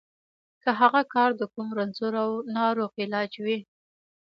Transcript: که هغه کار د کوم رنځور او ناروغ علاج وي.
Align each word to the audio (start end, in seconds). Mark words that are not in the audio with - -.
که 0.63 0.69
هغه 0.79 1.01
کار 1.13 1.29
د 1.37 1.41
کوم 1.53 1.67
رنځور 1.77 2.13
او 2.23 2.31
ناروغ 2.55 2.91
علاج 3.03 3.31
وي. 3.45 3.59